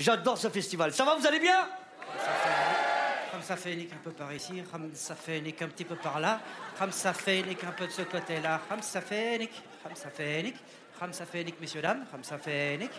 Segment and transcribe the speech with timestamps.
[0.00, 0.92] J'adore ce festival.
[0.94, 1.68] Ça va, vous allez bien
[3.32, 6.40] Ramsa Fénic un peu par ici, Ramsa Fénic un petit peu par là,
[6.78, 9.50] Ramsa Fénic un peu de ce côté-là, Ramsa Fénic,
[9.84, 10.56] Ramsa Fénic,
[10.98, 12.90] Ramsa Fénic, messieurs, dames, Ramsa Fénic,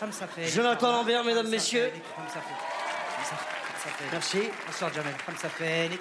[0.00, 0.54] Ramsa Fénic.
[0.54, 1.90] Jonathan Lambert, mesdames, messieurs.
[4.12, 4.38] Merci.
[4.66, 5.14] Bonsoir, Jamel.
[5.50, 6.00] Fénic.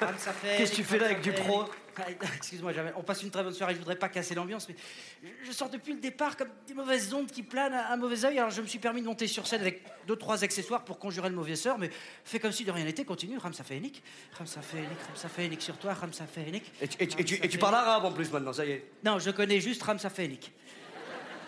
[0.00, 0.58] Ramsa Fénic.
[0.58, 1.85] Qu'est-ce que tu fais là avec du pro Ah,
[2.36, 2.72] Excuse-moi.
[2.96, 3.74] On passe une très bonne soirée.
[3.74, 4.76] Je voudrais pas casser l'ambiance, mais
[5.44, 8.38] je sors depuis le départ comme des mauvaises ondes qui planent à un mauvais œil.
[8.38, 11.28] Alors je me suis permis de monter sur scène avec deux, trois accessoires pour conjurer
[11.28, 11.90] le mauvais sort, mais
[12.24, 13.04] fais comme si de rien n'était.
[13.04, 13.38] Continue.
[13.38, 14.02] Ramsa Fénic.
[14.38, 14.88] Ramsa Fénic.
[15.08, 15.94] Ramsa Fénic sur toi.
[15.94, 16.70] Ramsa Fénic.
[16.80, 18.72] et, tu- et tu- et tu, et tu parles arabe en plus maintenant, ça y
[18.72, 18.84] est.
[19.04, 20.52] Non, je connais juste Ramsa Fénic.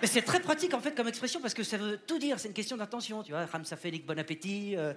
[0.01, 2.47] Mais c'est très pratique en fait comme expression parce que ça veut tout dire, c'est
[2.49, 3.47] une question d'intention, tu vois.
[3.47, 4.77] Ramsa Fénic, bon appétit.
[4.77, 4.95] euh,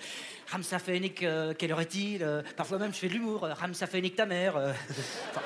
[0.52, 3.44] Ramsa Fénic, euh, quelle heure est-il euh, Parfois même je fais de l'humour.
[3.46, 4.56] euh, Ramsa Fénic, ta mère.
[4.58, 4.74] euh.
[5.32, 5.42] Enfin,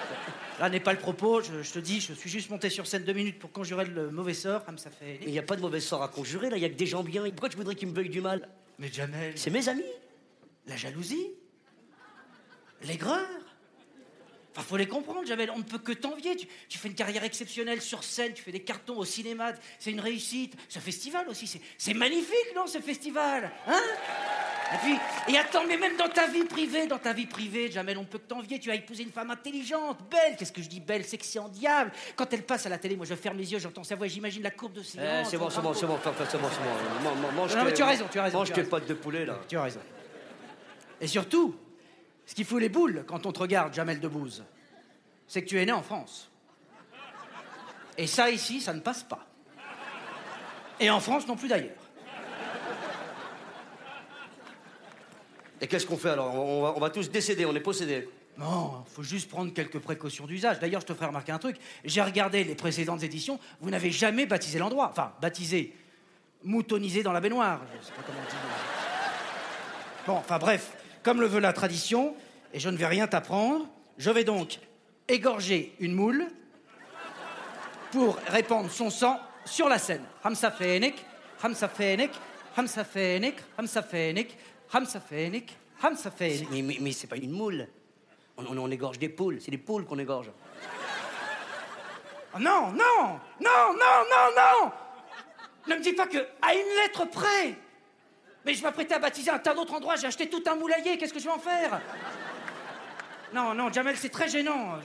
[0.59, 3.03] là n'est pas le propos, je, je te dis, je suis juste monté sur scène
[3.03, 4.64] deux minutes pour conjurer le mauvais sort.
[4.66, 4.89] Ramsa
[5.25, 6.86] Il n'y a pas de mauvais sort à conjurer, là, il y a que des
[6.86, 7.23] gens bien.
[7.30, 8.47] Pourquoi tu voudrais qu'ils me veuillent du mal?
[8.80, 9.84] Mais Jamel, C'est mes amis.
[10.67, 11.28] la jalousie,
[12.84, 13.22] l'aigreur.
[14.58, 15.52] Enfin, faut les comprendre, Jamel.
[15.52, 16.36] On ne peut que t'envier.
[16.38, 19.92] Tu, tu fais une carrière exceptionnelle sur scène, tu fais des cartons au cinéma, c'est
[19.92, 20.53] une réussite.
[20.70, 21.45] Ce festival aussi,
[21.78, 23.81] c'est- magnifique, non, ce festival Hein?
[24.73, 27.97] Et puis, et attends, mais même dans ta vie privée, dans ta vie privée, Jamel,
[28.00, 28.59] on ne peut que t'envier.
[28.59, 30.36] Tu as épousé une femme intelligente, belle.
[30.38, 31.92] Qu'est-ce que je dis belle, sexy en diable?
[32.16, 34.42] Quand elle passe à la télé, moi, je ferme les yeux, j'entends sa voix, j'imagine
[34.42, 36.47] la courbe de ses Eh, c'est bon, c'est bon, c'est bon, c'est bon, c'est bon.
[37.03, 38.94] Man- man- Mange Non, mais tu as raison, tu as raison, Mange tes pâtes de
[38.95, 39.40] poulet, là.
[39.47, 39.81] Tu as raison.
[41.00, 41.56] Et surtout,
[42.26, 44.44] ce qui fout les boules quand on te regarde, Jamel Debbouze,
[45.28, 46.30] c'est que tu es né en France.
[47.97, 49.25] Et ça, ici, ça ne passe pas.
[50.80, 51.72] Et en France non plus d'ailleurs.
[55.62, 56.36] Et qu'est-ce qu'on fait alors?
[56.36, 58.09] On va, on va tous décéder, on est possédés.
[58.38, 60.59] Non, faut juste prendre quelques précautions d'usage.
[60.59, 61.56] D'ailleurs, je te ferai remarquer un truc.
[61.86, 64.90] J'ai regardé les précédentes éditions, vous n'avez jamais baptisé l'endroit.
[64.92, 65.74] Enfin, baptisé,
[66.44, 67.62] moutonisé dans la baignoire.
[67.80, 68.36] Je sais pas comment on dit.
[70.06, 70.74] Bon, enfin bref,
[71.06, 72.16] comme le veut la tradition,
[72.52, 73.68] et je ne vais rien t'apprendre,
[73.98, 74.60] je vais donc
[75.08, 76.26] égorger une moule
[77.92, 80.04] pour répandre son sang sur la scène.
[80.24, 81.06] Hamsa Fénik,
[81.44, 82.10] Hamsa Fénik,
[82.58, 84.36] Hamsa Fénik, Hamsa Fénik,
[84.74, 86.48] Hamsa Fénik, Hamsa Fénik.
[86.50, 87.68] Mais, mais, mais c'est pas une moule.
[88.38, 90.32] On, on- on égorge des poules, c'est des poules qu'on égorge.
[92.36, 94.72] Oh non, non, non, non, non, non
[95.68, 97.56] Ne me dis pas que à une lettre près
[98.45, 101.13] Mais je m'apprêtais à baptiser un tas d'autres endroits, j'ai acheté tout un moulailler, qu'est-ce
[101.13, 101.81] que je vais en faire?
[103.33, 104.78] Non, non, Jamel, c'est très gênant.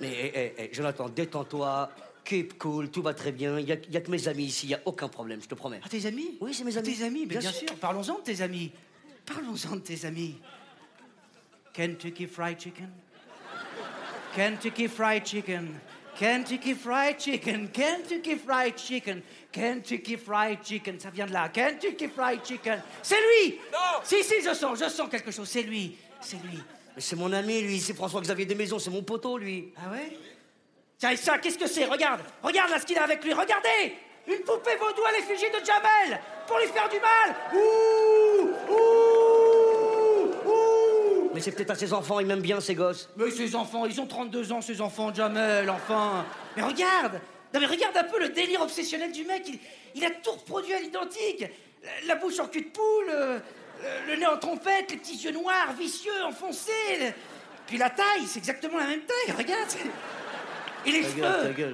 [0.00, 1.90] Mais eh, eh, eh, Jonathan, détends-toi,
[2.24, 3.58] keep cool, tout va très bien.
[3.58, 5.48] Il y, a- y a que mes amis ici, il n'y a aucun problème, je
[5.48, 5.80] te promets.
[5.84, 6.38] Ah, tes amis?
[6.40, 6.96] Oui, c'est mes Ah, amis.
[6.96, 7.68] Tes amis, mais Bien bien, sûr.
[7.68, 7.78] sûr.
[7.78, 8.72] Parlons-en de tes amis.
[9.26, 10.40] Parlons-en de tes amis.
[11.74, 12.90] Kentucky Fried Chicken.
[14.34, 15.74] Kentucky Fried Chicken.
[16.18, 17.68] Kentucky Fried Chicken?
[17.68, 19.22] Kentucky Fried Chicken?
[19.50, 21.00] Kentucky Fried Chicken?
[21.00, 21.48] Ça vient de là.
[21.48, 22.82] Kentucky Fried Chicken?
[23.02, 25.48] C'est lui Non Si, si, je sens, je sens quelque chose.
[25.48, 25.96] C'est lui.
[26.20, 26.58] C'est lui.
[26.94, 29.72] Mais c'est mon ami, lui, c'est François-Xavier Desmaisons, c'est mon poteau, lui.
[29.78, 30.16] Ah ouais?
[30.98, 31.86] Tiens, et ça, qu'est-ce que c'est?
[31.86, 33.32] Regarde Regarde là ce qu'il a avec lui.
[33.32, 33.96] Regardez
[34.28, 39.01] Une poupée vaudou à l'effigie de Jamel Pour lui faire du mal Ouh Ouh
[41.34, 43.08] Mais c'est peut-être à ses enfants, il m'aime bien, ces gosses.
[43.16, 46.24] Mais ces enfants, ils ont 32 ans, ces enfants Jamel, enfin
[46.56, 47.20] Mais regarde
[47.54, 49.58] Non mais regarde un peu le délire obsessionnel du mec, il,
[49.94, 51.44] il a tout reproduit à l'identique
[51.82, 53.38] la, la bouche en cul de poule, euh,
[54.06, 56.70] le, le nez en trompette, les petits yeux noirs, vicieux, enfoncés,
[57.00, 57.12] le-
[57.66, 59.68] puis la taille, c'est exactement la même taille, regarde
[60.86, 61.22] Et les cheveux.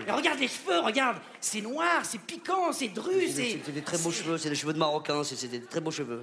[0.07, 3.73] Et regarde les cheveux, regarde C'est noir, c'est piquant, c'est dru, C'est des, c'est...
[3.73, 6.23] des très beaux cheveux, c'est des cheveux de Marocains, c'est des très beaux cheveux.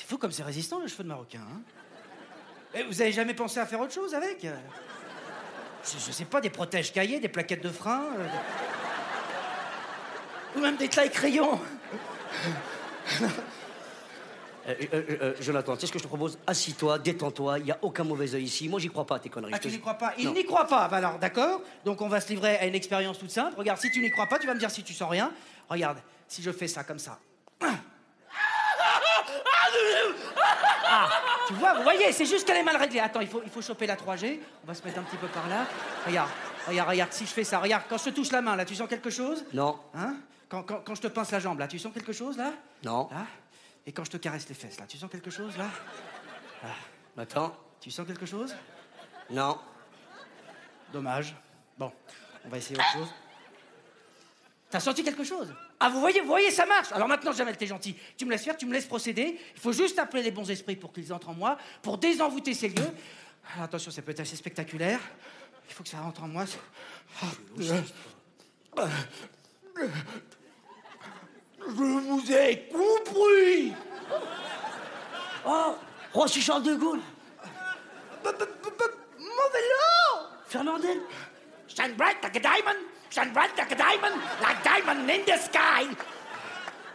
[0.00, 1.40] c'est- c'est fou comme c'est résistant le cheveu de marocain.
[1.40, 1.60] Hein
[2.74, 4.44] Eh, vous avez jamais pensé à faire autre chose avec?
[4.44, 4.54] Euh
[5.82, 8.26] je, je sais pas, des protèges cahiers, des plaquettes de frein euh,
[10.56, 11.58] Ou même des tailles crayons
[14.68, 16.38] Euh, euh, euh, Jonathan, tu sais ce que je te propose?
[16.46, 18.68] Assis-toi, détends-toi, il n'y a aucun mauvais œil ici.
[18.68, 19.52] Moi, j'y crois pas à tes conneries.
[19.54, 20.12] Ah, tu n'y crois pas?
[20.18, 20.86] Il n'y croit pas.
[20.86, 21.62] Bah alors, d'accord?
[21.84, 23.54] Donc, on va se livrer à une expérience toute simple.
[23.56, 25.32] Regarde, si tu n'y crois pas, tu vas me dire si tu sens rien.
[25.68, 25.98] Regarde,
[26.28, 27.18] si je fais ça comme ça.
[27.62, 27.68] Ah,
[31.50, 33.00] tu vois, vous voyez, c'est juste qu'elle est mal réglée.
[33.00, 34.38] Attends, il faut, il faut choper la 3G.
[34.62, 35.66] On va se mettre un petit peu par là.
[36.06, 36.30] Regarde,
[36.68, 38.74] regarde, regarde, si je fais ça, regarde, quand je te touche la main, là, tu
[38.76, 39.44] sens quelque chose?
[39.52, 40.16] Non, Hein?
[40.48, 42.52] Quand, quand- quand je te pince la jambe, là, tu sens quelque chose, là?
[42.84, 43.08] Non.
[43.10, 43.26] Là?
[43.86, 45.66] Et quand je te caresse les fesses, là, tu sens quelque chose, là
[47.16, 48.54] Attends, Tu sens quelque chose?
[49.30, 49.58] Non.
[50.92, 51.34] Dommage.
[51.78, 51.92] Bon,
[52.44, 53.08] on va essayer autre chose.
[54.70, 55.52] T'as senti quelque chose?
[55.82, 56.92] Ah, vous voyez, vous voyez, ça marche.
[56.92, 57.96] Alors maintenant, Jamel, t'es gentil.
[58.18, 59.40] Tu me laisses faire, tu me laisses procéder.
[59.54, 62.68] Il faut juste appeler les bons esprits pour qu'ils entrent en moi, pour désenvoûter ces
[62.68, 62.90] lieux.
[63.54, 65.00] Alors, attention, ça peut être assez spectaculaire.
[65.68, 66.44] Il faut que ça rentre en moi.
[67.56, 67.74] Je
[71.66, 73.72] vous ai compris
[75.46, 75.74] Oh,
[76.12, 77.00] Roissy Charles de Gaulle.
[78.22, 78.32] Mon
[79.52, 81.00] vélo Fernandel.
[81.68, 82.78] Shine bright like a diamond,
[83.10, 85.86] shine bright like a diamond, like diamond in the sky.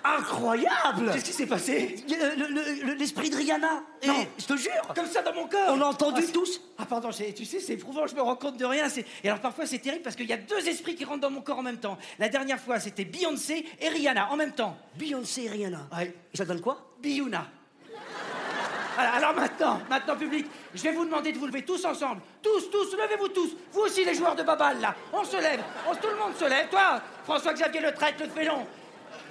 [0.08, 1.96] Incroyable Qu'est-ce qui s'est passé?
[2.08, 3.82] Le- le- le- L'esprit de Rihanna?
[4.06, 4.22] Non.
[4.22, 4.72] Et, je te jure.
[4.96, 5.74] Comme ça dans mon cœur.
[5.74, 6.62] On l'a entendu Ah, tous?
[6.78, 8.86] Ah pardon, tu sais, c'est éprouvant, je me rends compte de rien.
[9.24, 11.42] Et alors parfois c'est terrible parce qu'il y a deux esprits qui rentrent dans mon
[11.42, 11.98] corps en même temps.
[12.20, 14.78] La dernière fois c'était Beyoncé et Rihanna en même temps.
[14.96, 15.88] Beyoncé et Rihanna?
[15.98, 16.14] Ouais.
[16.32, 16.86] Et ça donne quoi?
[17.00, 17.48] Biyuna.
[18.98, 22.22] Alors maintenant, maintenant public, je vais vous demander de vous lever tous ensemble.
[22.42, 23.56] Tous, tous, levez-vous tous.
[23.74, 24.96] Vous aussi les joueurs de babal là.
[25.12, 25.62] On se lève.
[26.02, 26.70] Tout le monde se lève.
[26.70, 28.66] Toi, François-Xavier Le Traître, le félon.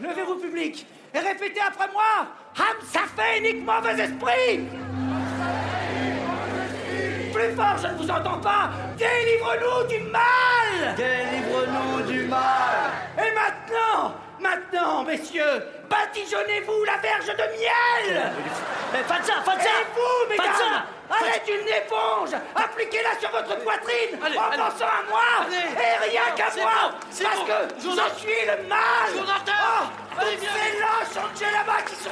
[0.02, 0.86] Levez-vous public.
[1.14, 2.26] Et répétez après moi.
[2.58, 4.66] Ham fait nique mauvais esprit.
[7.32, 8.70] Plus fort, je ne vous entends pas.
[8.96, 10.53] Délivre-nous du mal.
[14.74, 18.32] maintenant, messieurs, badigeonnez-vous la verge de miel.
[19.06, 22.40] Fatsa, Fatsa Et vous, mesdames Fatsa, une éponge.
[22.54, 26.92] Appliquez-la sur votre poitrine allez, en pensant à moi Et rien qu'à moi
[27.22, 29.10] Parce que je suis le mal.
[29.12, 32.10] Jonathan oh, Toutes là-bas qui sont